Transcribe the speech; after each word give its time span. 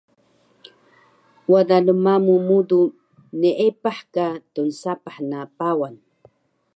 Wada 1.51 1.77
lmamu 1.85 2.33
mudu 2.47 2.81
neepah 3.39 3.99
ka 4.13 4.25
tnsapah 4.53 5.17
na 5.29 5.39
Pawan 5.57 5.95